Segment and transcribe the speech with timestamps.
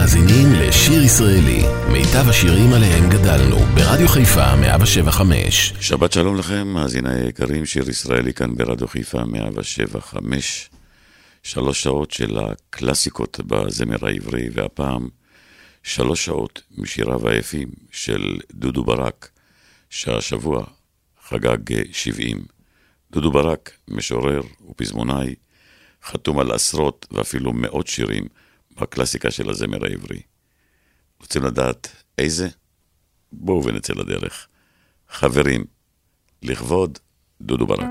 [0.00, 5.72] מאזינים לשיר ישראלי, מיטב השירים עליהם גדלנו, ברדיו חיפה 175.
[5.80, 10.70] שבת שלום לכם, מאזיני היקרים, שיר ישראלי כאן ברדיו חיפה 175.
[11.42, 15.08] שלוש שעות של הקלאסיקות בזמר העברי, והפעם
[15.82, 19.28] שלוש שעות משיריו היפים של דודו ברק,
[19.90, 20.64] שהשבוע
[21.28, 22.44] חגג 70.
[23.12, 24.40] דודו ברק, משורר
[24.70, 25.34] ופזמונאי,
[26.04, 28.24] חתום על עשרות ואפילו מאות שירים
[28.80, 30.20] בקלאסיקה של הזמר העברי.
[31.20, 32.48] רוצים לדעת איזה?
[33.32, 34.46] בואו ונצא לדרך.
[35.08, 35.64] חברים,
[36.42, 36.98] לכבוד
[37.40, 37.90] דודו ברק.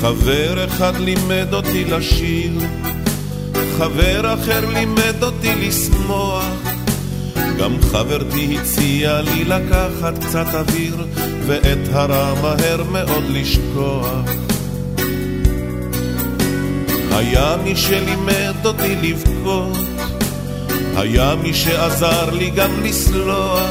[0.00, 2.52] חבר אחד לימד אותי לשיר,
[3.78, 6.44] חבר אחר לימד אותי לשמוח,
[7.58, 11.06] גם חברתי הציעה לי לקחת קצת אוויר,
[11.46, 14.30] ואת הרע מהר מאוד לשכוח.
[17.12, 19.78] היה מי שלימד אותי לבכות,
[20.96, 23.70] היה מי שעזר לי גם לסלוח,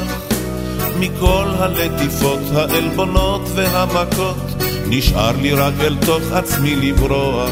[1.00, 4.38] מכל הלטיפות, העלבונות והמכות.
[4.88, 7.50] נשאר לי רק אל תוך עצמי לברוח.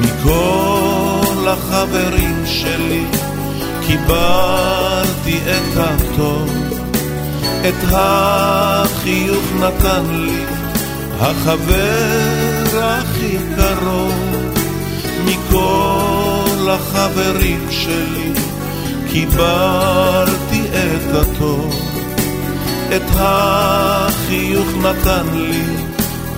[0.00, 3.04] מכל החברים שלי
[3.86, 6.50] קיבלתי את הטוב,
[7.68, 10.44] את החיוך נתן לי
[11.20, 14.38] החבר הכי קרוב.
[15.24, 18.32] מכל החברים שלי
[19.10, 21.74] קיבלתי את הטוב.
[22.96, 25.62] את החיוך נתן לי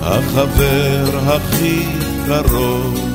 [0.01, 1.85] החבר הכי
[2.27, 3.10] קרוב.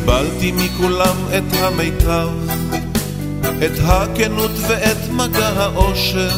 [0.00, 2.28] קיבלתי מכולם את המיטב,
[3.64, 6.30] את הכנות ואת מגע האושר.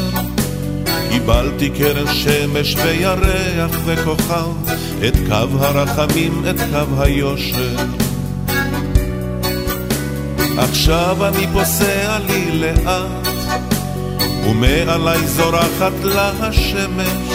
[1.10, 4.72] קיבלתי קרן שמש וירח וכוכב,
[5.08, 7.76] את קו הרחמים, את קו היושר.
[10.58, 13.28] עכשיו אני פוסע לי לאט,
[14.46, 17.32] ומעלי זורחת לה השמש.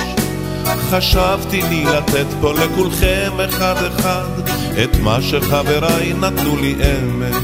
[0.89, 4.46] חשבתי לי לתת פה לכולכם אחד אחד,
[4.83, 7.35] את מה שחבריי נתנו לי אמש.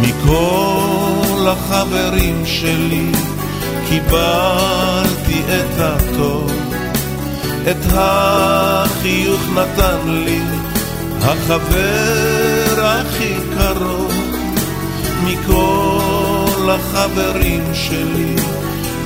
[0.00, 3.12] מכל החברים שלי
[3.88, 6.52] קיבלתי את הטוב,
[7.70, 10.40] את החיוך נתן לי
[11.22, 14.12] החבר הכי קרוב.
[15.24, 18.36] מכל החברים שלי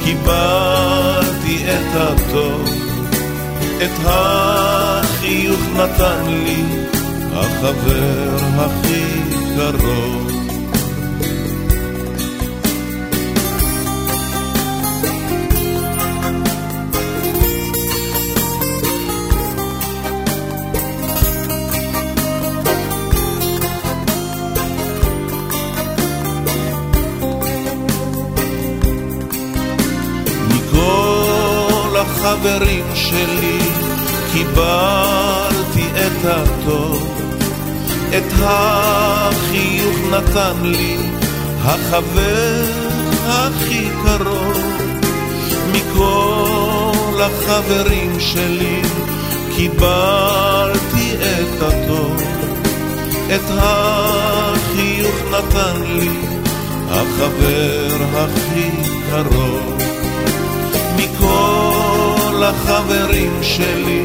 [0.04, 2.68] קיבלתי את הטוב,
[3.82, 4.06] את
[5.24, 6.62] החיוך נתן לי
[7.32, 9.04] החבר הכי
[9.56, 10.30] קרוב.
[31.96, 33.58] החברים שלי
[34.32, 35.03] קיבלתי
[36.26, 37.08] הטוב,
[38.08, 40.96] את החיוך נתן לי
[41.62, 42.64] החבר
[43.26, 44.74] הכי קרוב.
[45.72, 48.82] מכל החברים שלי
[49.56, 52.22] קיבלתי את הטוב,
[53.34, 56.18] את החיוך נתן לי
[56.90, 58.70] החבר הכי
[59.10, 59.78] קרוב.
[60.96, 64.04] מכל החברים שלי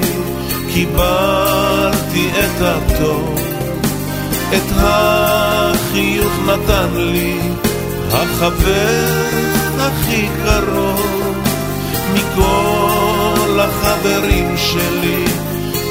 [0.80, 3.40] קיבלתי את הטוב,
[4.50, 7.40] את החיוך נתן לי
[8.12, 9.06] החבר
[9.80, 11.38] הכי קרוב.
[12.14, 15.26] מכל החברים שלי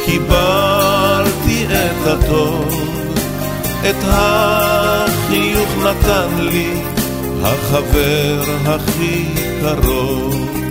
[0.05, 2.88] קיבלתי את הטוב,
[3.91, 6.82] את החיוך נתן לי
[7.43, 9.25] החבר הכי
[9.61, 10.68] קרוב.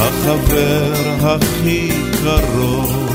[0.00, 1.90] החבר הכי
[2.22, 3.09] קרוב.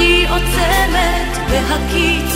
[0.00, 2.34] אני עוצמת, בהקיץ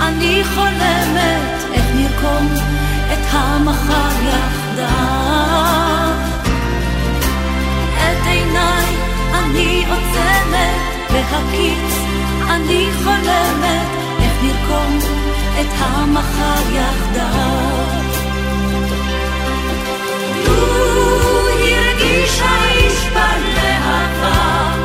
[0.00, 2.48] אני חולמת, איך נרקום
[3.12, 4.86] את המחר יחדיו.
[7.96, 8.86] את עיניי
[9.34, 10.80] אני עוצמת,
[11.12, 11.94] בהקיץ
[12.50, 13.88] אני חולמת
[14.20, 14.98] איך נרקום
[15.60, 18.06] את המחר יחדיו.
[20.46, 24.75] לו הרגיש האיש בלהבה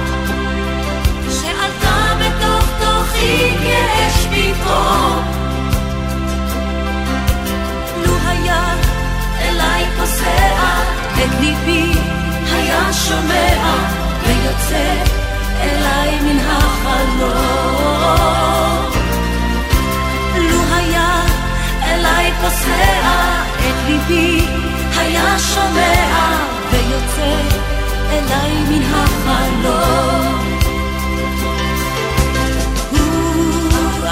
[3.64, 5.26] כאש פתאום
[8.06, 8.64] לו היה
[9.42, 10.48] אליי פוסע
[11.14, 11.92] את ליבי
[12.54, 13.76] היה שומע
[14.24, 15.22] ויוצא
[15.62, 17.32] אליי מן החלום.
[20.36, 21.22] לו היה
[21.84, 23.02] אליי פוסע
[23.60, 24.46] את ליבי,
[24.98, 26.38] היה שומע
[26.72, 27.36] ויוצא
[28.12, 30.51] אליי מן החלום.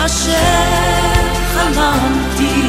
[0.06, 1.20] אשר
[1.54, 2.68] חלמתי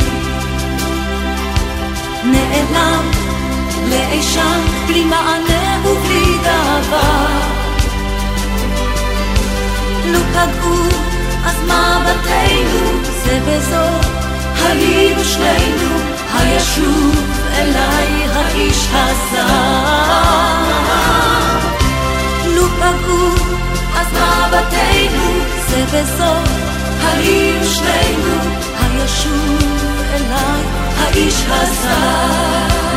[2.25, 3.11] נעלם
[3.89, 7.61] לאי שם בלי מענה ובלי דבר
[10.07, 10.77] לו פגעו,
[11.45, 14.09] אז מבטנו זה בזו,
[14.65, 15.99] היינו שנינו,
[16.35, 17.17] הישוב
[17.55, 19.47] אליי האיש הזר.
[22.47, 23.29] לו פגעו,
[23.97, 25.31] אז מבטנו
[25.69, 26.70] זה בזו,
[27.03, 28.37] היינו שנינו,
[28.81, 30.63] הישוב אליי
[30.97, 32.90] האיש הזר.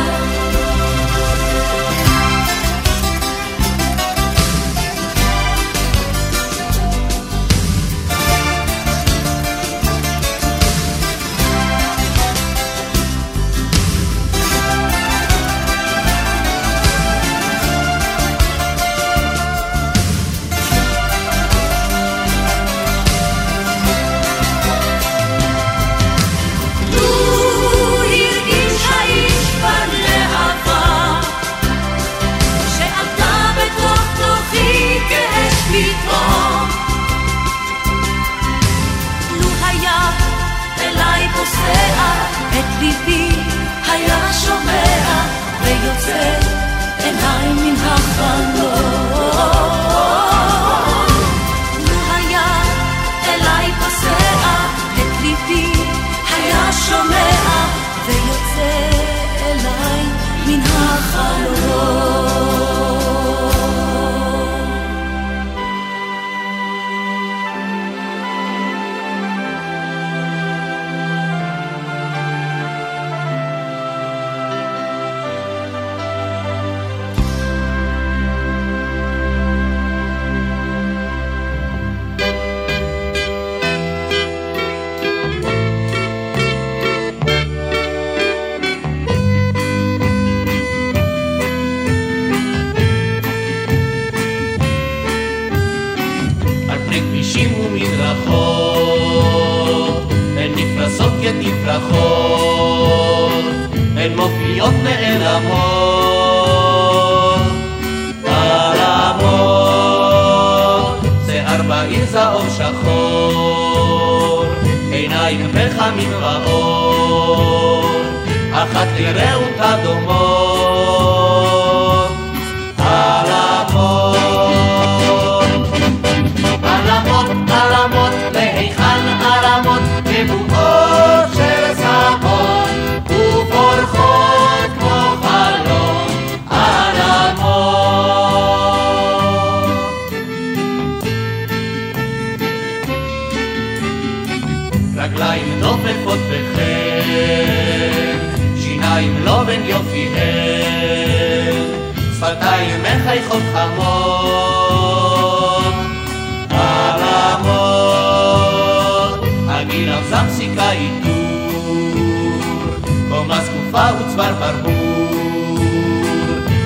[164.16, 164.70] Baltzbar barbur,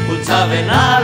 [0.06, 0.97] bultza benar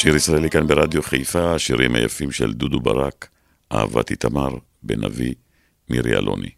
[0.00, 3.28] שיר ישראלי כאן ברדיו חיפה, השירים היפים של דודו ברק,
[3.72, 4.48] אהבת איתמר,
[4.82, 5.34] בן אבי,
[5.90, 6.48] מירי אלוני.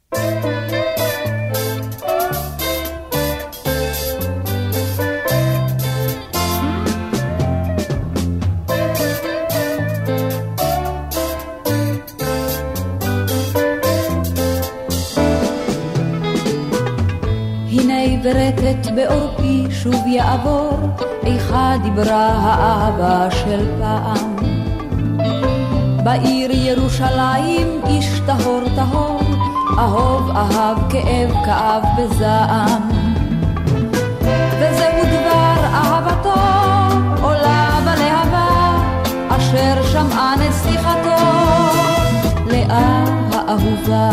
[17.73, 24.37] הנה עברתת בעורפי שוב יעבור, איכה דיברה האהבה של פעם.
[26.04, 29.20] בעיר ירושלים איש טהור טהור,
[29.78, 32.82] אהוב אהב כאב כאב בזעם.
[34.60, 36.40] וזהו דבר אהבתו,
[37.22, 38.49] עולה בלהבה,
[39.28, 41.25] אשר שמעה נסיכתו,
[42.46, 44.10] לאה האהובה.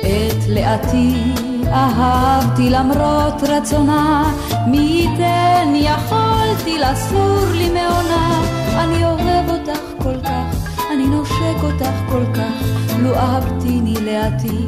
[0.00, 4.32] את לאתי אהבתי למרות רצונה,
[4.66, 8.42] מי ייתן יכולתי לסור לי מעונה.
[8.78, 12.66] אני אוהב אותך כל כך, אני נושק אותך כל כך,
[12.98, 14.66] לו אהבתיני לאתי,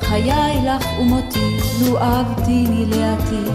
[0.00, 3.50] חיי לך ומותי, לו אהבתיני לאתי,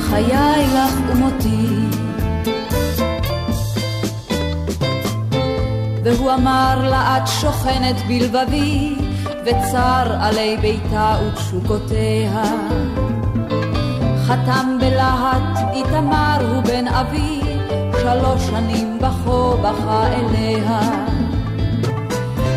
[0.00, 1.66] חיי לך ומותי.
[6.04, 8.99] והוא אמר לה את שוכנת בלבבי
[9.44, 12.42] וצר עלי ביתה ותשוקותיה.
[14.26, 17.40] חתם בלהט איתמר הוא בן אבי,
[18.02, 20.80] שלוש שנים בכו בכה אליה.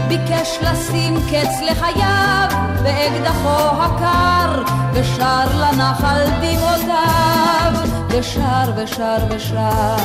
[0.07, 2.47] ביקש לשים קץ לחייו
[2.83, 4.63] באקדחו הקר,
[4.93, 7.73] ושר לנחל דמעותיו,
[8.09, 9.95] ושר ושר ושר.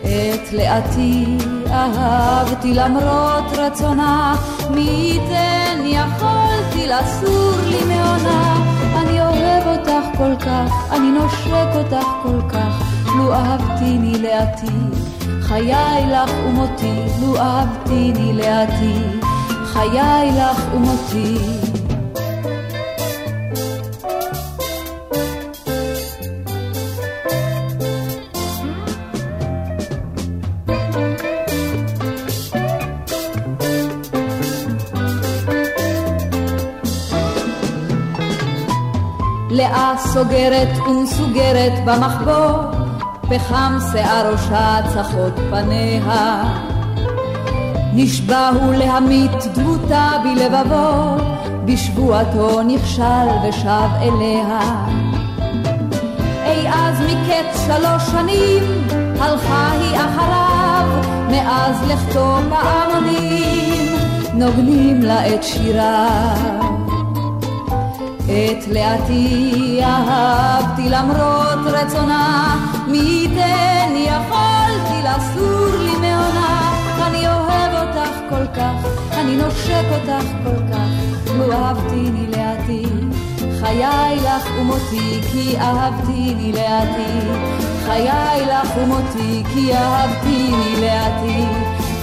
[0.00, 1.36] את לאתי
[1.70, 4.34] אהבתי למרות רצונה,
[4.70, 8.64] מי ייתן יכולתי לסור לי מעונה.
[8.96, 12.82] אני אוהב אותך כל כך, אני נושק אותך כל כך,
[13.16, 15.00] לו אהבתיני לאתי,
[15.42, 18.94] חיי לך ומותי, לו אהבתיני לאתי,
[19.64, 21.63] חיי לך ומותי.
[40.14, 42.62] סוגרת ומסוגרת במחבוא,
[43.20, 46.44] פחם שיער ראשה צחות פניה.
[47.94, 51.16] נשבע הוא להמית דמותה בלבבו,
[51.64, 54.86] בשבועתו נכשל ושב אליה.
[56.44, 58.62] אי אז מקץ שלוש שנים,
[59.20, 60.86] הלכה היא אחריו,
[61.30, 63.96] מאז לכתו פעמונים,
[64.34, 66.63] נוגנים לה את שיריו.
[68.34, 72.56] את לאתי אהבתי למרות רצונה,
[72.88, 76.74] מי ייתן יכולתי לסור לי מעונה.
[77.06, 82.86] אני אוהב אותך כל כך, אני נושק אותך כל כך, לו אהבתיני לאתי.
[83.60, 87.28] חיי לך ומותי כי אהבתיני לאתי.
[87.86, 91.44] חיי לך ומותי כי אהבתיני לאתי.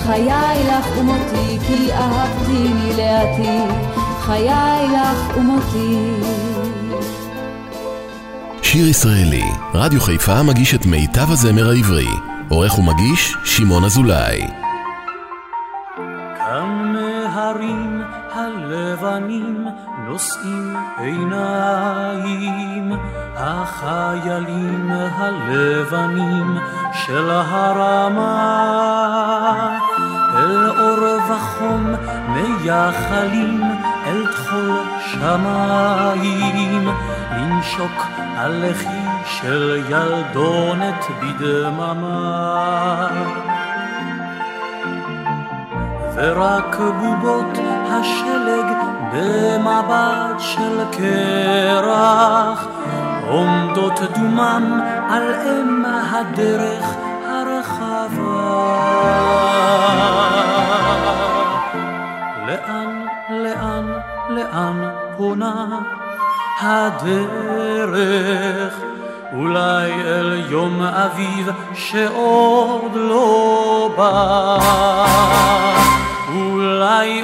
[0.03, 3.90] חיי לך ומותי כי אהבתיני לאתי.
[4.21, 5.97] חיי לך ומותי.
[8.61, 12.07] שיר ישראלי, רדיו חיפה מגיש את מיטב הזמר העברי.
[12.49, 14.47] עורך ומגיש, שמעון אזולאי.
[16.37, 18.01] כאן מהרים
[18.33, 19.67] הלבנים
[20.07, 22.93] נושאים עיניים,
[23.35, 26.57] החיילים הלבנים
[26.93, 28.37] של הרמה.
[30.35, 31.93] אל אור וחום
[32.27, 33.61] מייחלים
[34.05, 36.89] אל תחול שמיים,
[37.31, 38.05] לנשוק
[38.37, 43.07] על לחי של ילדונת בדממה.
[46.15, 47.57] ורק בובות
[47.89, 48.65] השלג
[49.13, 52.67] במבט של קרח
[53.27, 56.85] עומדות דומם על אם הדרך
[65.31, 65.79] פונה
[66.61, 67.93] הדרך?
[69.33, 74.57] אולי אל יום אביב שעוד לא בא.
[76.33, 77.23] אולי,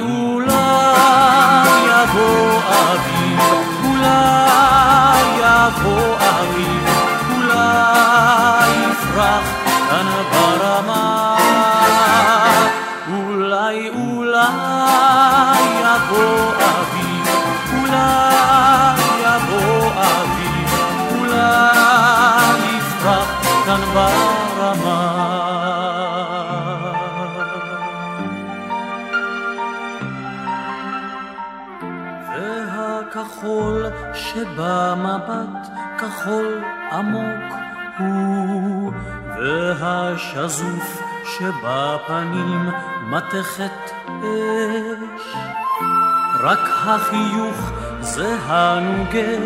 [34.68, 37.54] שבמבט כחול עמוק
[37.98, 38.92] הוא,
[39.36, 42.70] והשזוף שבפנים
[43.02, 45.36] מתכת אש.
[46.40, 49.38] רק החיוך זה הנוגה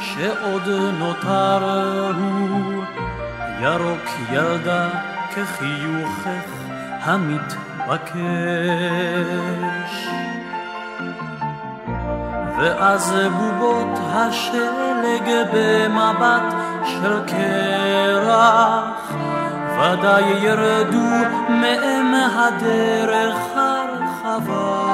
[0.00, 2.84] שעוד נותר הוא,
[3.60, 4.88] ירוק ילדה
[5.34, 6.50] כחיוכך
[7.02, 8.20] המתבקש.
[12.60, 16.54] ואז בובות השלג במבט
[16.86, 19.12] של קרח,
[19.78, 24.90] ודאי ירדו מאם הדרך הרחבה.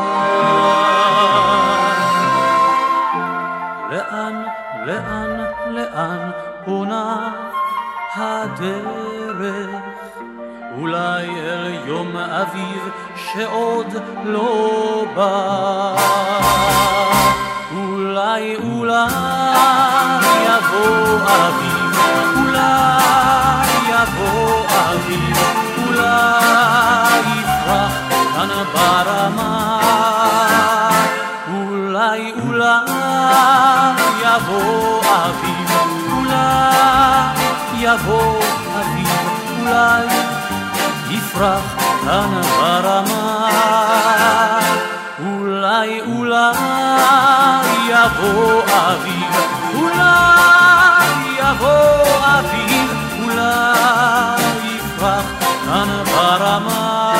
[3.90, 4.42] לאן,
[4.84, 6.30] לאן, לאן
[6.64, 7.28] פונה
[8.16, 9.70] הדרך?
[10.78, 13.86] אולי אל יום אביב שעוד
[14.24, 15.96] לא בא.
[18.16, 19.06] אולי, אולי
[20.46, 21.98] יבוא אביב,
[22.36, 25.36] אולי יבוא אביב,
[25.78, 27.92] אולי יפרח
[28.34, 29.80] כאן ברמה.
[31.48, 32.90] אולי, אולי
[34.22, 35.70] יבוא אביב,
[36.12, 37.36] אולי
[37.78, 38.40] יבוא
[38.80, 39.28] אביב,
[39.60, 40.06] אולי
[41.10, 41.62] יפרח
[42.04, 43.48] כאן ברמה.
[45.18, 49.34] אולי, אולי יבוא אביב,
[49.74, 51.06] אולי
[51.38, 52.90] יבוא אביב,
[53.22, 55.24] אולי יפרח
[55.66, 57.12] כאן ברמה.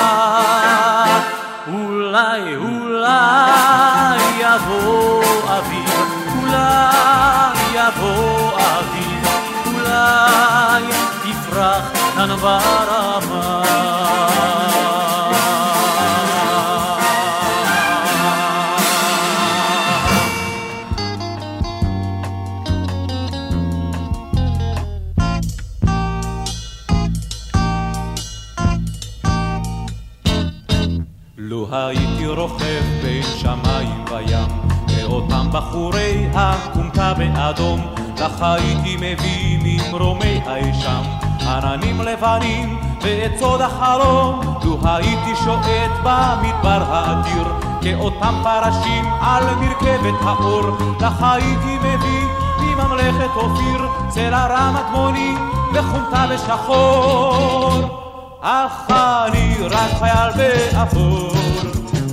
[1.72, 5.22] אולי, אולי יבוא
[5.58, 5.90] אביב,
[6.36, 9.28] אולי יבוא אביב,
[9.66, 10.82] אולי
[11.24, 11.82] יפרח
[12.16, 13.05] כאן ברמה.
[35.56, 37.80] בחורי הכומתה באדום,
[38.18, 41.02] לך הייתי מביא ממרומי האשם,
[41.48, 47.44] עננים לבנים ואת סוד החלום, לו הייתי שועט במדבר האדיר,
[47.82, 50.62] כאותם פרשים על מרכבת האור,
[51.00, 52.24] לך הייתי מביא
[52.60, 55.34] מממלכת אופיר, צלע רמת-מוני
[55.74, 57.72] וחומתה בשחור.
[58.40, 61.32] אך אני רק חייל באפור,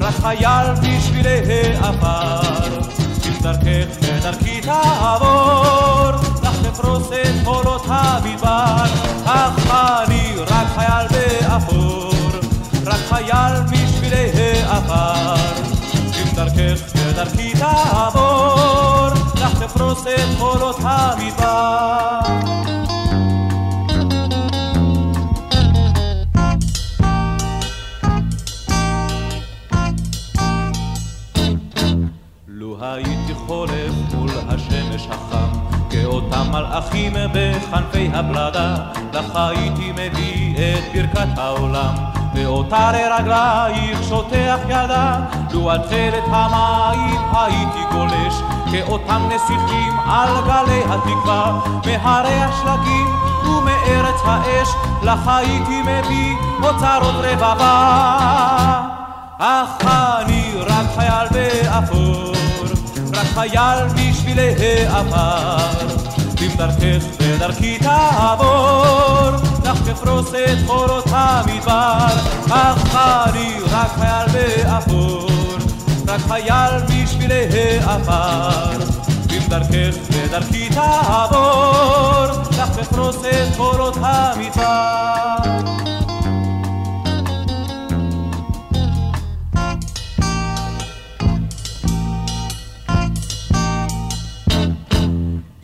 [0.02, 3.03] רק חייל בשבילי העפר.
[3.44, 6.12] אם דרכך ודרכי תעבור,
[6.44, 8.86] לך תפרוס את חולות המדבר.
[9.26, 9.72] אך
[10.08, 12.12] אני רק חייל באפור,
[12.86, 15.36] רק חייל בשבילי העפר.
[15.94, 22.93] אם דרכך ודרכי תעבור, לך תפרוס את חולות המדבר.
[36.54, 38.76] המלאכים בכנפי הבלדה,
[39.14, 41.94] לך הייתי מביא את ברכת העולם.
[42.34, 45.16] באותה לרגלייך שוטח ידה,
[45.52, 48.36] לו על תכלת המים הייתי גולש,
[48.72, 53.08] כאותם נסיכים על גלי התקווה, מהרי השלגים
[53.46, 54.68] ומארץ האש,
[55.04, 58.82] לך הייתי מביא אוצרות רבבה.
[59.38, 62.34] אך אני רק חייל באפור,
[63.14, 66.13] רק חייל בשבילי העפר.
[66.44, 69.30] אם דרכך בדרכי תעבור,
[69.66, 72.08] לך תפרוס את חורות המדבר,
[72.52, 75.30] אך אני רק חייל באפור,
[76.08, 78.80] רק חייל בשבילי העפר.
[79.32, 85.93] אם דרכך בדרכי תעבור, לך תפרוס את חורות המדבר.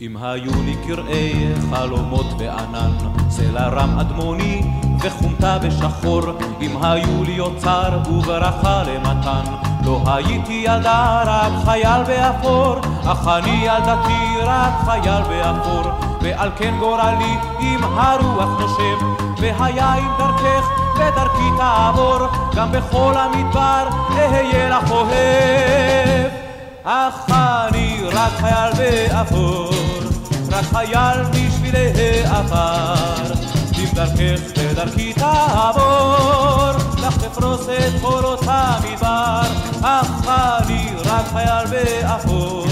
[0.02, 2.90] אם היו לי קרעי חלומות בענן,
[3.30, 4.62] סלע רם אדמוני
[5.00, 6.22] וחומתה בשחור,
[6.60, 9.52] אם היו לי אוצר וברכה למתן,
[9.84, 17.34] לא הייתי ילדה רק חייל באפור, אך אני ילדתי רק חייל באפור, ועל כן גורלי
[17.60, 19.06] אם הרוח נושב,
[19.38, 26.30] והיה אם דרכך ודרכי תעבור, גם בכל המדבר אהיה לך אוהב.
[26.84, 29.79] אך אני רק חייל באפור,
[30.60, 33.34] רק חייל בשבילי העפר.
[33.78, 39.42] אם דרכך בדרכי תעבור, לך תפרוס את חורות המדבר.
[39.82, 42.66] אך אני רק חייל באפור,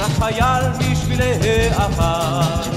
[0.00, 1.32] רק חייל בשבילי
[1.76, 2.70] העפר.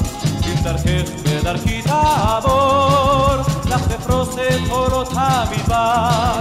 [0.45, 6.39] אם דרכך בדרכי תעבור, לך תפרוס את חורות המדבר.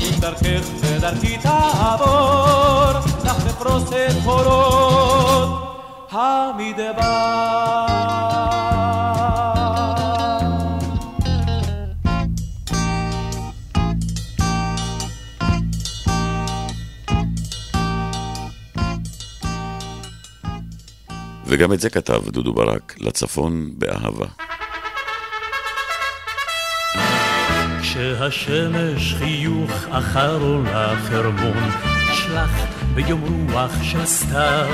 [0.00, 5.65] אם דרכך בדרכי תעבור, לך תפרוס את חורות
[6.16, 7.86] המדבר.
[21.46, 24.26] וגם את זה כתב דודו ברק, לצפון באהבה.
[27.80, 32.50] כשהשמש חיוך אחר עולה חרמון, שלח
[32.94, 34.66] ביום רוח של סתיו,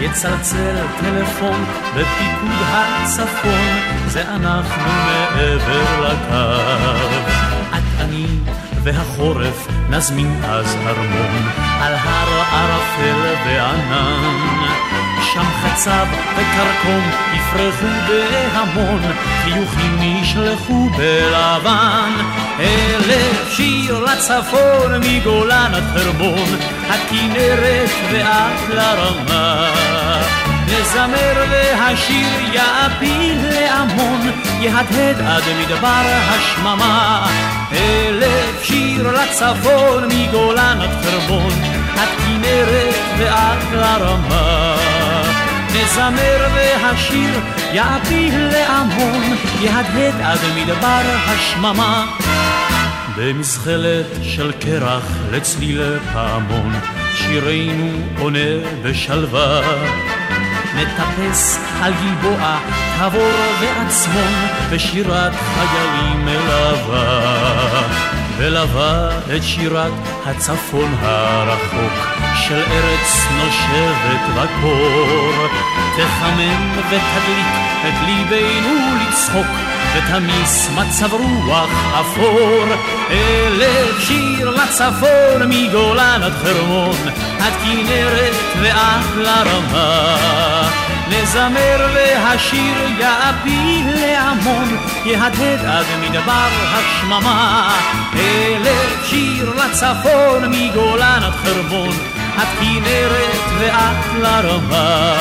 [0.00, 6.96] יצלצל טלפון בפיקוד הצפון, זה אנחנו מעבר לקו.
[7.70, 8.26] את אני
[8.82, 11.48] והחורף נזמין אז הרמון,
[11.80, 14.85] על הר ערפל וענן.
[15.36, 19.02] שם חצב וקרקום יפרחו בהמון,
[19.44, 22.12] חיוכים נשלחו בלבן.
[22.60, 26.56] אלף שיר לצפון מגולן עד חרמון,
[26.88, 29.70] הכנרת ועד לרמה.
[30.66, 34.20] נזמר והשיר יעפיל להמון,
[34.60, 37.26] יהדהד עד מדבר השממה.
[37.72, 41.52] אלף שיר לצפון מגולן עד חרמון,
[41.96, 44.95] עד כנרת ועד לרמה.
[45.76, 47.40] נזמר והשיר
[47.72, 49.22] יעפיל להמון,
[49.60, 52.06] יהדהד עד מדבר השממה.
[53.16, 56.72] במזחלת של קרח לצליל פעמון,
[57.14, 58.38] שירנו עונה
[58.82, 59.60] בשלווה.
[60.76, 62.58] נטפס על גלבוע,
[62.98, 64.34] תבור ועצמון,
[64.70, 68.15] בשירת חיילים מלווה.
[68.38, 69.92] ולווה את שירת
[70.26, 75.46] הצפון הרחוק של ארץ נושבת בקור.
[75.96, 77.46] תחמם ותדליק
[77.88, 79.46] את ליבנו לצחוק
[79.94, 81.70] ותמיס מצב רוח
[82.00, 82.64] אפור.
[83.10, 86.96] אלף שיר לצפון מגולן עד חרמון,
[87.40, 90.85] עד כנרת ועד לרמה.
[91.08, 97.74] נזמר והשיר יעפיל להמון, יהדהד עד מדבר השממה.
[98.14, 101.94] אלף שיר לצפון מגולן עד חרמון,
[102.36, 105.14] עד כנרת ועד לרמה.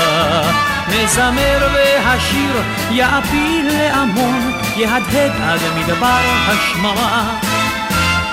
[0.88, 7.40] נזמר והשיר יעפיל להמון, יהדהד עד מדבר השממה.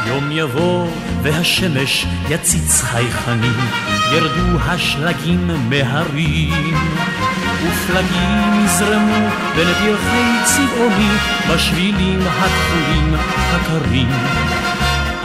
[0.06, 0.86] יום יבוא
[1.22, 3.60] והשמש יציץ חייכנים,
[4.12, 6.76] ירדו השלגים מהרים.
[7.62, 11.10] ופלגים יזרמו בין פרחי צבעוני
[11.48, 13.14] בשבילים התכולים
[13.52, 14.08] הקרים.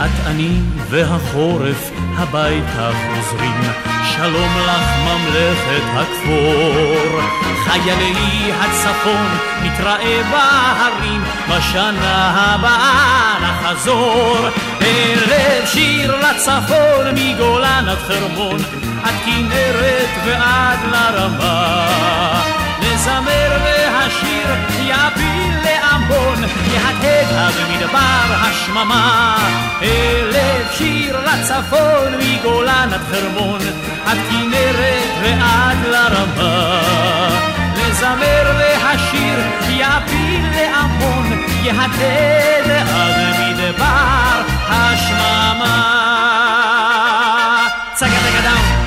[0.05, 3.61] את אני והחורף הביתה חוזרים,
[4.15, 7.21] שלום לך ממלכת הכפור.
[7.63, 9.27] חיילי הצפון
[9.63, 14.37] נתראה בהרים, בשנה הבאה נחזור.
[14.79, 18.57] ערב שיר לצפון מגולן עד חרמון,
[19.03, 21.87] עד כנרת ועד לרמה.
[22.81, 24.47] לזמר והשיר
[24.79, 25.76] יפיל
[26.09, 26.43] להמון,
[26.73, 29.37] יהדהד במדבר השממה.
[29.81, 33.59] אלף שיר לצפון, מגולן עד חרמון,
[34.05, 36.79] עד כנרת ועד לרמה.
[37.75, 39.39] לזמר והשיר
[39.69, 45.93] יפיל להמון, יהדהד עד מדבר השממה.
[47.93, 48.86] צגה צגה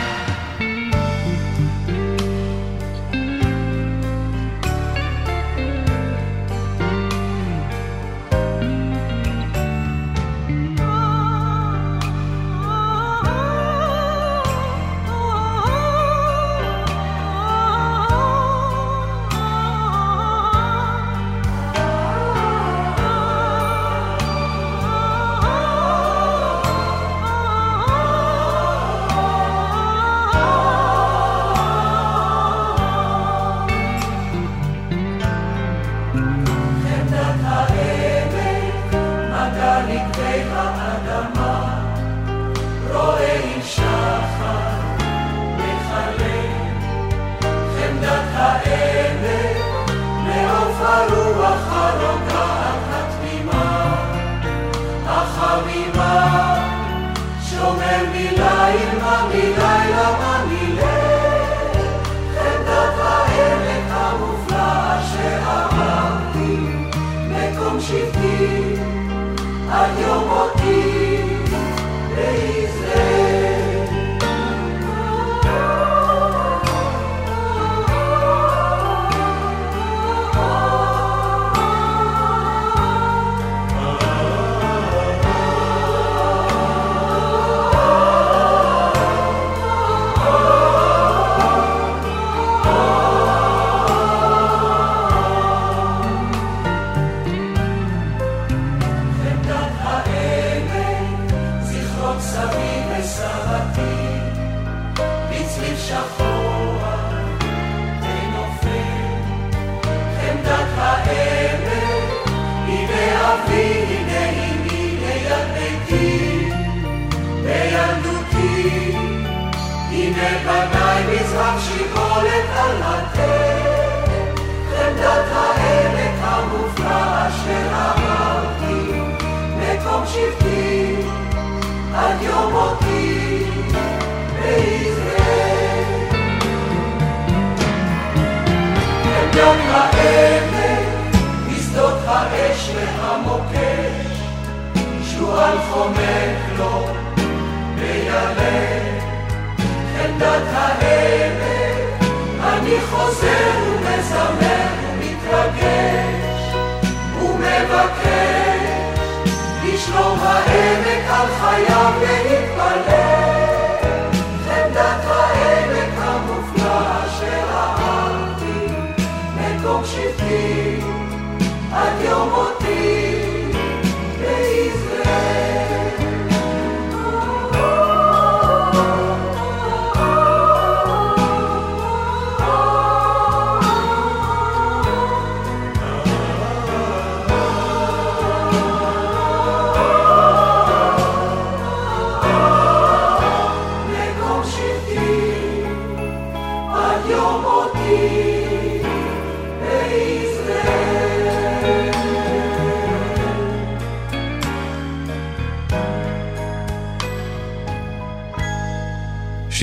[69.97, 70.51] דאון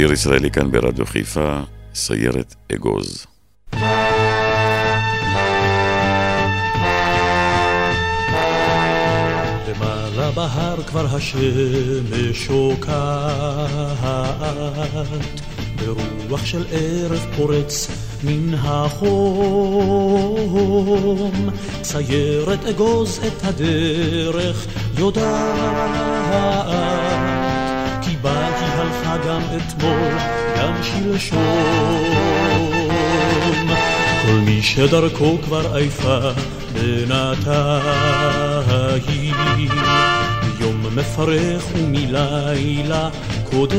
[0.08, 1.60] שיר ישראלי כאן ברדיו חיפה,
[1.94, 3.26] סיירת אגוז.
[10.36, 12.88] בהר כבר השמש שוקעת,
[15.76, 17.88] ברוח של ערב פורץ
[18.24, 19.10] מן החום,
[21.84, 24.68] סיירת אגוז את הדרך
[24.98, 26.38] יודעת.
[29.08, 30.12] הלכה גם אתמול,
[30.58, 31.40] גם שלשום.
[34.22, 36.20] כל מי שדרכו כבר עייפה
[36.74, 37.86] בינתיים,
[40.60, 43.10] יום מפרך ומלילה
[43.44, 43.78] קודם.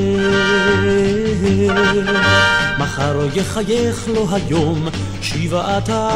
[2.78, 4.88] מחר יחייך לו היום
[5.22, 6.08] שבעתיים,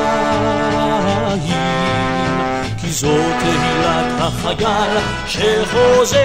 [2.80, 6.18] כי זאת תהילת החייל שחוזר.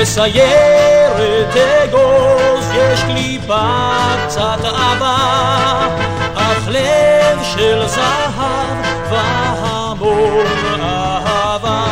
[0.00, 3.68] בסיירת אגוז יש קליפה
[4.26, 5.16] קצת אהבה,
[6.34, 8.76] אך לב של זהב
[9.10, 11.84] והמון אהבה.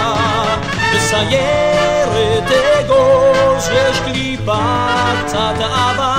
[0.95, 4.59] בסיירת אגוז יש קליפה
[5.27, 6.15] קצת אהבה,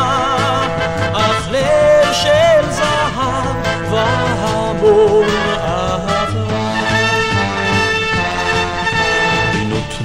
[1.13, 3.55] אך לב של זהב
[3.91, 5.30] והמון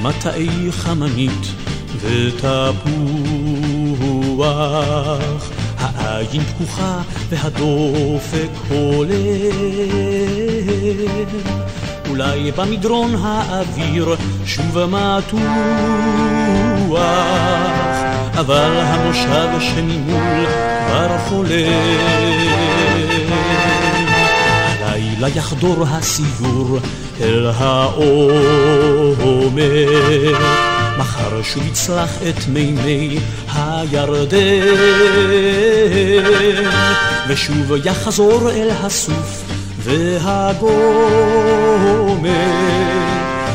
[0.08, 1.46] מטעי חמנית
[2.00, 2.40] ותפוח,
[5.78, 9.10] העין פקוחה והדופק הולם.
[12.08, 15.40] אולי במדרון האוויר שוב מתוח,
[18.34, 20.46] אבל המושב שממול
[20.86, 22.55] כבר חולם.
[25.16, 26.78] הלילה יחדור הסיור
[27.20, 28.76] אל העומר.
[30.98, 33.18] מחר שוב יצלח את מימי
[33.54, 34.38] הירדן,
[37.28, 39.42] ושוב יחזור אל הסוף
[39.78, 40.66] והגומר,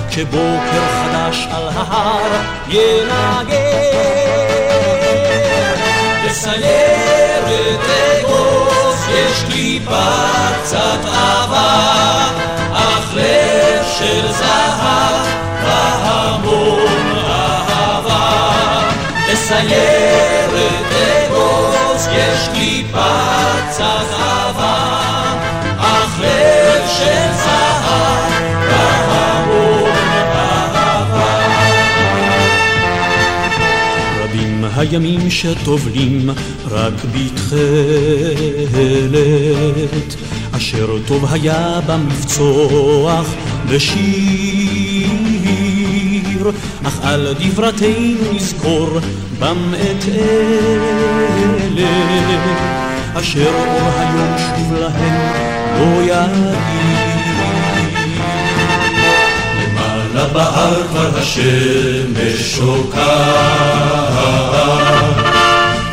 [0.10, 2.42] כשבוקר חדש על ההר.
[6.26, 6.91] בסיירת אגוז
[9.86, 10.08] קליפה
[10.64, 12.26] קצת אהבה,
[12.74, 15.26] אך לב של זהב
[15.64, 18.52] והמון אהבה.
[19.32, 23.14] בסיירת אגוז יש קליפה
[23.70, 24.76] קצת אהבה,
[25.80, 28.71] אך לב של זהב
[34.76, 36.30] הימים שטובלים
[36.70, 37.62] רק בתכלת,
[40.52, 43.26] אשר טוב היה במבצוח
[43.70, 45.12] בשיר,
[46.84, 49.00] אך על דברתנו נזכור
[49.40, 51.90] בם את אלה,
[53.14, 55.34] אשר אור היום שוב להם
[55.80, 57.01] לא יאיר.
[60.34, 63.02] בהר כבר השמש שוקעת,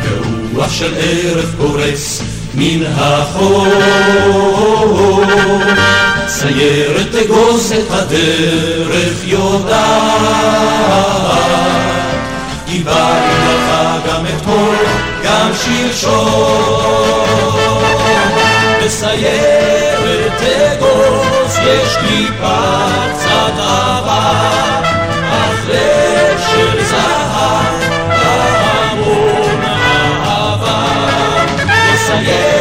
[0.03, 2.21] ורוח של ערב פורץ
[2.55, 3.67] מן החור.
[6.27, 9.79] סיירת אגוז את הדרך יודעת,
[12.65, 13.69] קיבלנו לך
[14.07, 14.75] גם אתמול,
[15.23, 17.68] גם שלשום.
[18.89, 22.57] בסיירת אגוז יש קליפה
[23.13, 24.81] קצת אהבה,
[25.31, 27.73] אך לב של זהב
[28.09, 29.61] והמון
[30.25, 30.83] אהבה.
[31.93, 32.58] בסיירת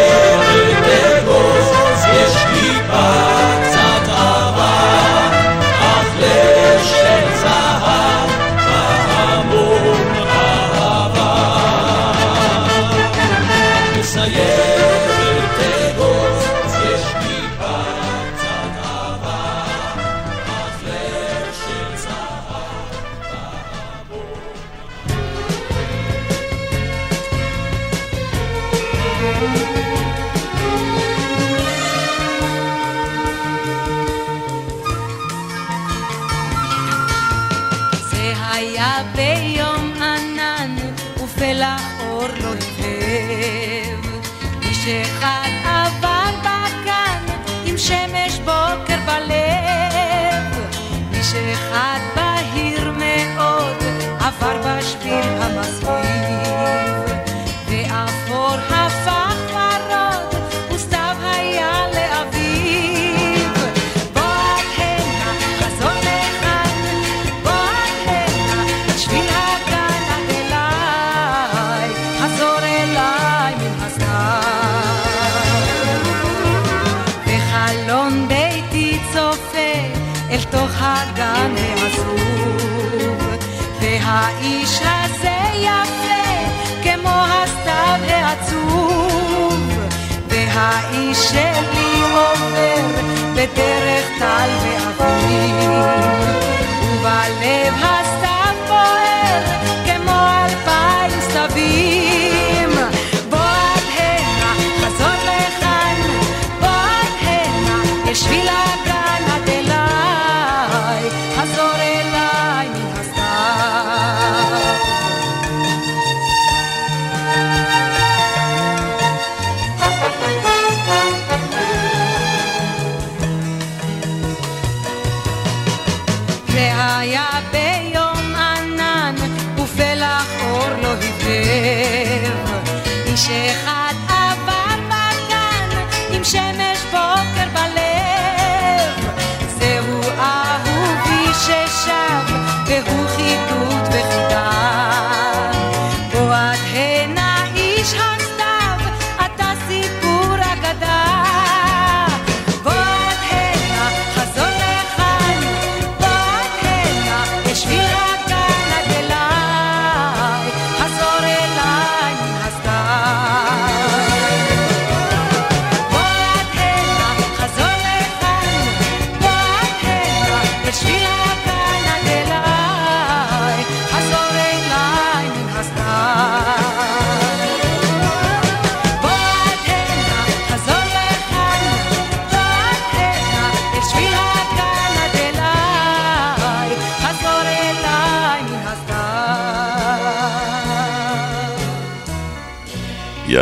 [133.29, 133.68] שחיים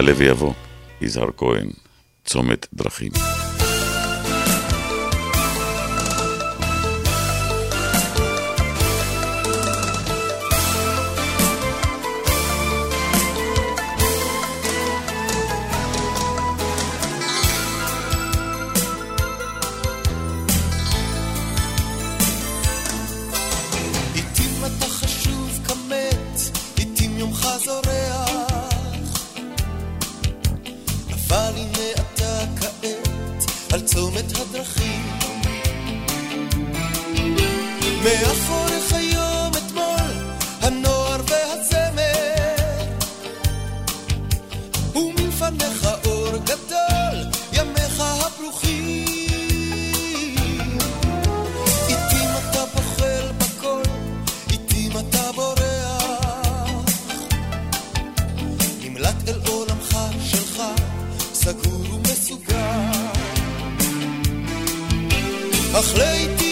[0.07, 0.53] יעלה ויבוא,
[1.01, 1.71] יזהר כהן,
[2.25, 3.13] צומת דרכים.
[45.37, 47.19] לפניך אור גדול,
[47.53, 49.05] ימיך הפרוחים.
[51.89, 53.83] עתים אתה בוחל בכל,
[54.53, 56.85] עתים אתה בורח.
[58.83, 60.63] נמלט אל עולמך שלך,
[61.35, 62.57] סגור ומסוגר.
[65.79, 66.46] אך לעתים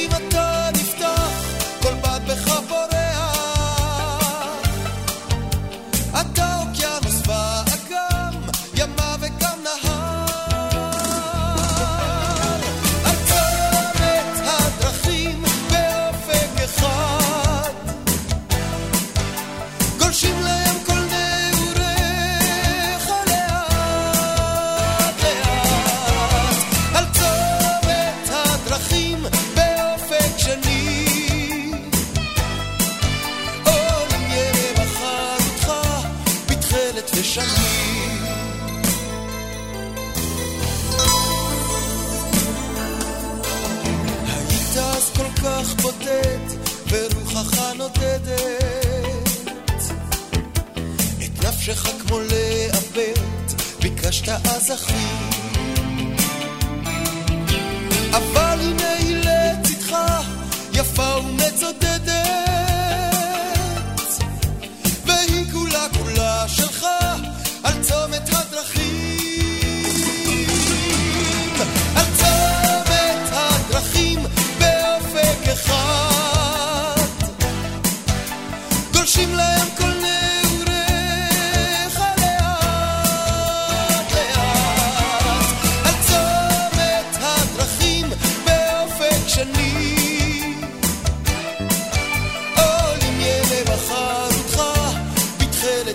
[54.29, 55.34] השתאה זכו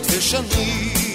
[0.08, 1.09] ושנים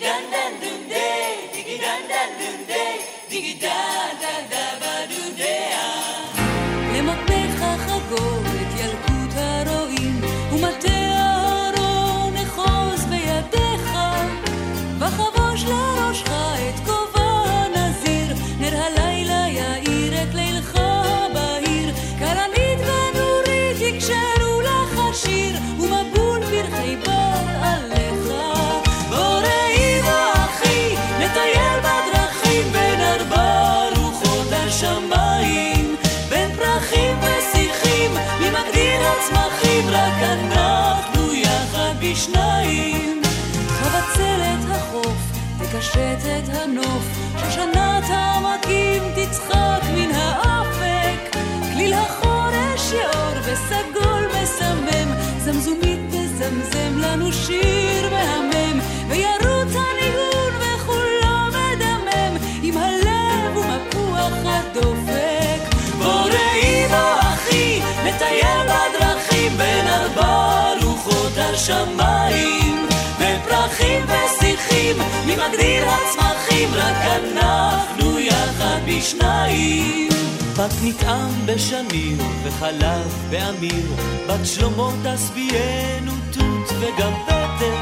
[0.00, 0.81] dun dun.
[45.82, 47.04] תקשט את הנוף,
[47.38, 51.36] שושנת העמקים תצחק מן האופק,
[51.72, 62.76] כליל החורש יאור וסגול מסמם, זמזומית תזמזם לנו שיר מהמם, וירוץ הניגון וכולו מדמם, עם
[62.78, 65.74] הלב ומפוח הדופק.
[65.98, 66.30] בוא
[67.20, 72.86] אחי, נטייל בדרכים בין ארבע רוחות השמיים,
[73.18, 74.06] בין פרחים
[74.92, 80.08] ושיחים, מי מגדיר הצמחים, רק אנחנו יחד בשניים.
[80.56, 83.86] בת נטעם בשמיר וחלב באמיר,
[84.28, 87.76] בת שלמה תשביענו תות וגם פטר.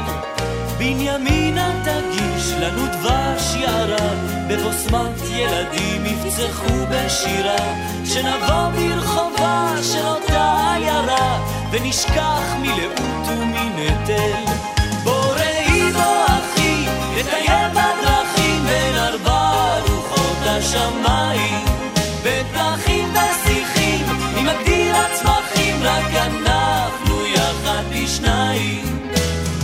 [0.77, 4.09] בנימינה תגיש לנו דבש יערה,
[4.49, 7.73] בבוסמת ילדים יפצחו בשירה,
[8.05, 11.39] שנבוא ברחובה של אותה עיירה,
[11.71, 14.70] ונשכח מלאות ומנטל.
[20.73, 21.65] השמיים,
[22.23, 24.05] בין פרחים ושיחים,
[24.35, 28.85] מי הצמחים, רק אנחנו יחד בשניים.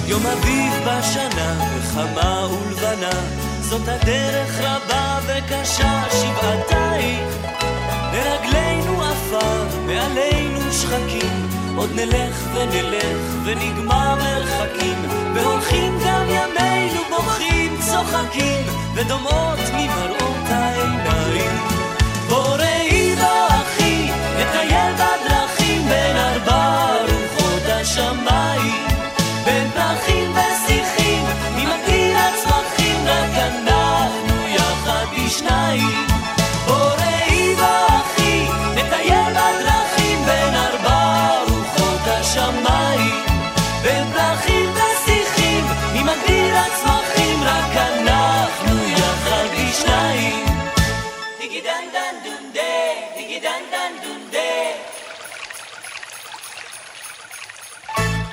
[0.06, 3.20] יום אביב בשנה, וחמה ולבנה,
[3.62, 7.28] זאת הדרך רבה וקשה שבעתיים.
[8.14, 14.98] לרגלינו עפר, מעלינו שחקים, עוד נלך ונלך ונגמר מרחקים,
[15.36, 21.77] והולכים גם ימינו בוכים, צוחקים, ודומעות ממראות thay đời.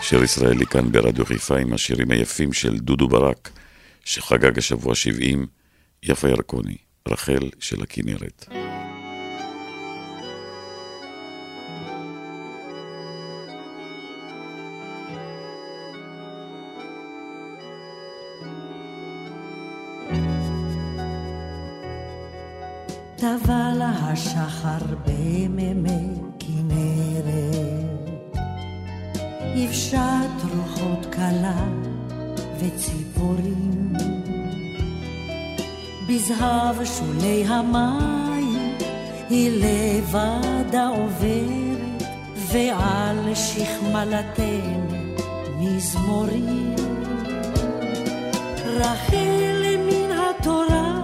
[0.07, 3.51] שיר ישראלי כאן ברדיו חיפה עם השירים היפים של דודו ברק,
[4.05, 5.47] שחגג השבוע 70,
[6.03, 6.77] יפה ירקוני,
[7.09, 8.47] רחל של הכנרת.
[23.17, 26.24] טבע לה השחר במימי
[30.85, 31.65] רוחות קלה
[32.59, 33.93] וציפורים,
[36.09, 38.75] בזהב שולי המים
[39.31, 42.03] היא לבדה עוברת,
[42.37, 44.81] ועל שכמלתן
[45.59, 46.75] מזמורים.
[48.67, 51.01] רחל מן התורה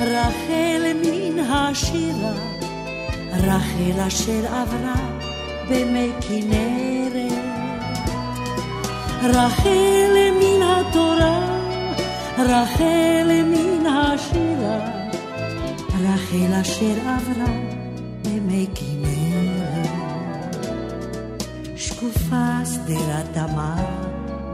[0.00, 2.34] רחל מן השירה,
[3.32, 4.94] רחל אשר עברה
[6.20, 6.91] כנרת.
[9.22, 11.40] רחל מן התורה,
[12.38, 14.78] רחל מן השירה,
[16.00, 17.52] רחל אשר עברה
[18.24, 19.88] במי כנרת.
[21.76, 23.84] שקופה שדרת תמר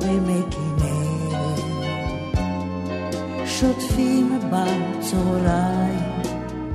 [0.00, 1.60] במי כנרת.
[3.46, 5.98] שוטפים בצהריים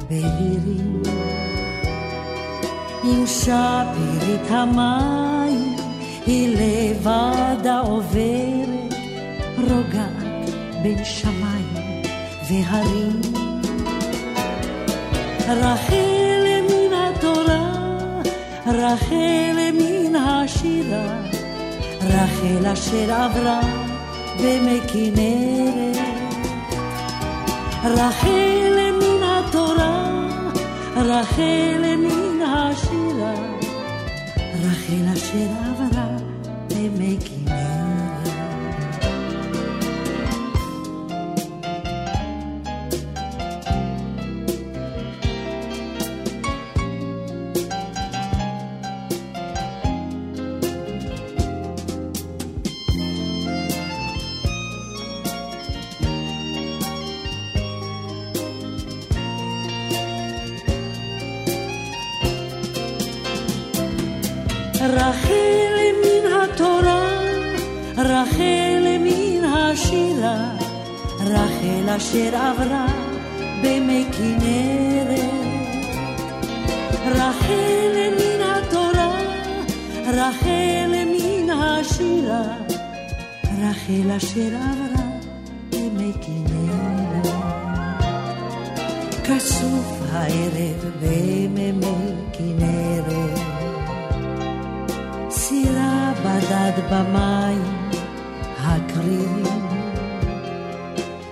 [0.09, 1.01] בהירים.
[3.03, 5.22] עם שפירית המים
[6.25, 8.93] היא לבדה עוברת,
[9.57, 10.49] רוגעת
[10.83, 12.01] בין שמיים
[12.49, 13.21] והרים.
[15.47, 17.73] רחל מן התורה,
[18.65, 21.21] רחל מן השירה,
[22.01, 23.61] רחל אשר עברה
[24.39, 25.97] במי כנרת.
[27.83, 28.53] רחל
[30.95, 33.33] רחל מן השירה,
[34.63, 36.12] רחל אשר עברה
[65.09, 67.19] רחל מן התורה,
[67.97, 70.49] רחל מן השירה,
[71.19, 72.85] רחל אשר עברה
[73.63, 75.19] במי כנרת.
[77.05, 79.19] רחל מן התורה,
[80.07, 82.43] רחל מן השירה,
[83.61, 85.05] רחל אשר עברה
[85.69, 87.27] במי כנרת.
[89.23, 93.42] כסוף הערב במימי כנרת.
[96.23, 97.89] בדד במים
[98.59, 99.67] הקרירים,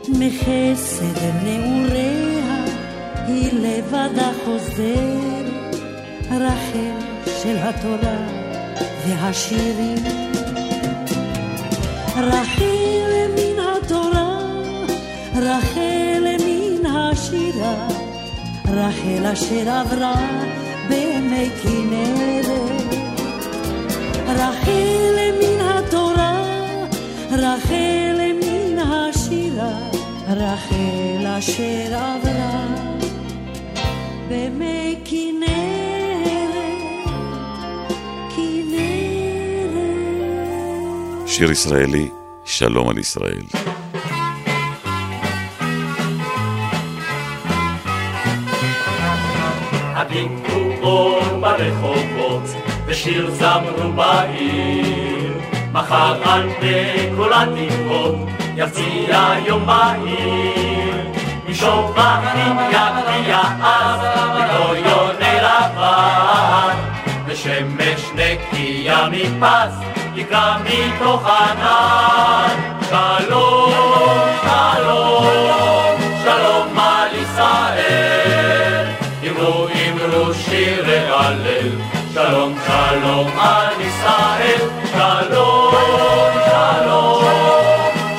[0.10, 2.66] מחסד נעוריה
[3.28, 5.76] היא לבדה חוזרת,
[6.32, 8.28] רחל של התורה
[9.08, 9.98] והשירים.
[12.18, 14.40] רחל מן התורה,
[15.36, 17.88] רחל מן השירה,
[18.68, 20.16] רחל אשר עברה
[20.90, 22.81] במי כנרת.
[24.42, 26.44] רחל מן התורה,
[27.32, 29.78] רחל מן השירה,
[30.30, 32.66] רחל אשר עברה
[34.30, 36.56] במי כנרת,
[38.36, 39.78] כנרת.
[41.28, 42.10] שיר ישראלי,
[42.46, 43.44] שלום על ישראל.
[49.96, 52.21] הדליקו אור ברחובות,
[52.92, 55.34] ושיר זמרו בעיר.
[55.72, 56.50] מחר על
[57.18, 58.16] כל התקוות,
[58.56, 60.96] יפציע יום בהיר.
[61.50, 64.00] משובחים יגיע אז,
[64.38, 66.76] לקרוא יוני לבן.
[67.26, 69.74] ושמש נקייה מפס,
[70.16, 72.56] יקרא מתוך ענן.
[72.90, 73.72] שלום,
[74.44, 78.88] שלום, שלום על ישראל.
[79.30, 81.91] אמרו אמרו שירי הלל,
[82.32, 84.60] שלום שלום על ישראל,
[84.92, 87.24] שלום שלום,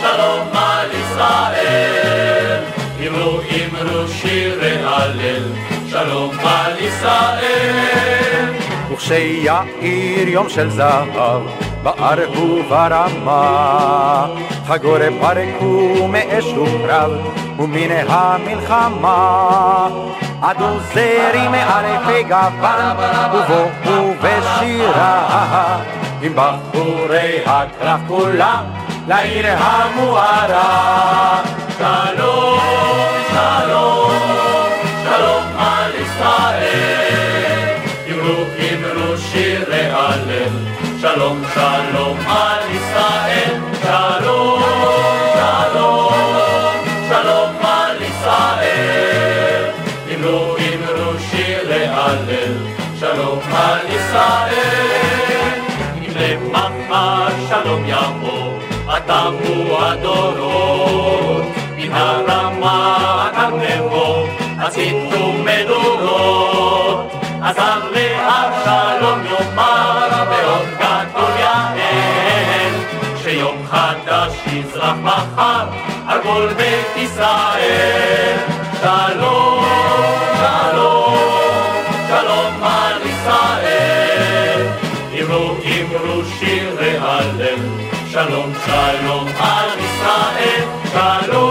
[0.01, 2.61] שלום על ישראל.
[3.07, 5.43] אמרו אמרו שירי הלל,
[5.91, 8.53] שלום על ישראל.
[8.93, 11.43] וכשיאיר יום של זהב,
[11.83, 14.27] בער וברמה,
[14.67, 17.13] חגור פרקו מאש וקרב,
[17.59, 19.89] ומן המלחמה.
[20.43, 22.97] עדו זרים מערפי גוון,
[23.33, 25.79] ובואו בשירה,
[26.23, 28.65] עם בחורי הכרך כולם,
[29.09, 31.43] לעיר המוארה.
[31.79, 32.61] שלום,
[33.29, 34.13] שלום,
[35.05, 37.79] שלום על ישראל.
[38.11, 40.49] אמרו, אמרו שירי הלל,
[41.01, 42.82] שלום, שלום על ישראל.
[57.73, 58.59] שלום יבוא,
[58.89, 61.45] עתמו הדורות.
[61.77, 64.27] מן הרמה עד נבו,
[64.59, 67.13] הציתו מדורות.
[67.43, 72.75] עזר לאבשלום יאמר, ועוד גדול יעל,
[73.23, 75.67] שיום חדש יזרח מחר
[76.07, 78.37] על כל בית ישראל.
[78.81, 79.62] שלום,
[88.13, 90.65] שלום, שלום על ישראל.
[90.93, 91.42] שלום,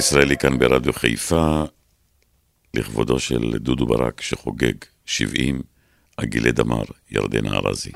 [0.00, 1.62] ישראלי כאן ברדיו חיפה,
[2.74, 4.72] לכבודו של דודו ברק שחוגג
[5.06, 5.62] 70,
[6.16, 7.92] עגילי דמר, ירדנה ארזי.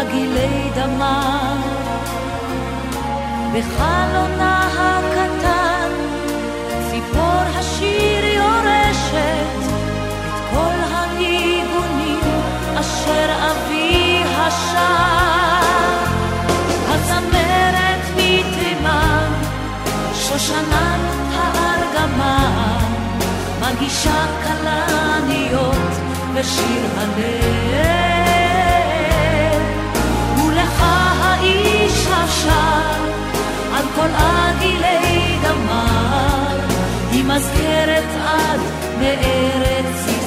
[0.00, 1.56] כל עגילי דמה.
[3.52, 5.90] בחלונה הקטן,
[6.90, 9.60] ציפור השיר יורשת,
[10.26, 12.20] את כל הניגונים
[12.80, 15.66] אשר אבי השר.
[16.88, 19.32] הזמרת מתימן
[20.14, 21.00] שושנת
[21.34, 22.84] הארגמן,
[23.60, 25.76] מגישה כלניות
[26.34, 28.19] ושיר הלב.
[32.40, 33.04] השר
[33.74, 36.58] על כל עגילי דמר,
[37.10, 38.60] היא מזכרת עד
[38.98, 40.19] מארץ ישראל.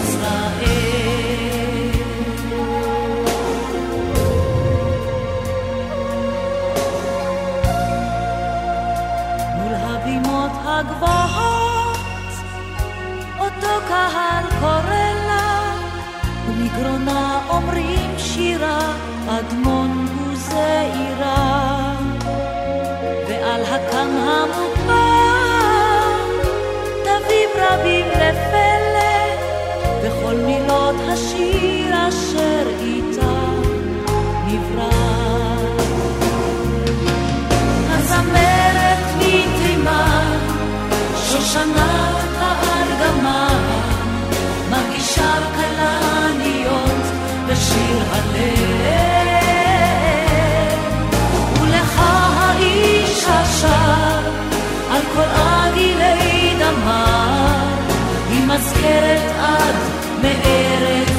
[31.13, 33.53] השיר אשר איתה
[58.53, 59.92] מזכרת עד
[60.23, 61.12] מארץ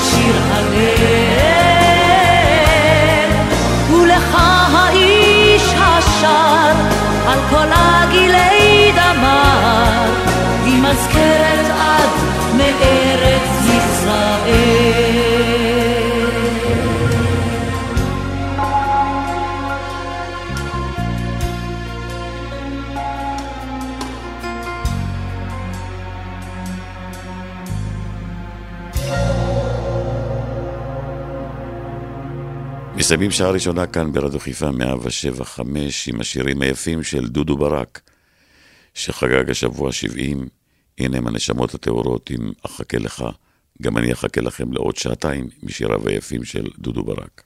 [0.00, 0.55] ושיר הלב.
[33.06, 35.60] מסיימים שעה ראשונה כאן ברדיו חיפה 107.5
[36.06, 38.00] עם השירים היפים של דודו ברק,
[38.94, 40.48] שחגג השבוע 70,
[40.98, 43.24] הנה הם הנשמות הטהורות, אם אחכה לך,
[43.82, 47.42] גם אני אחכה לכם לעוד שעתיים משיריו היפים של דודו ברק.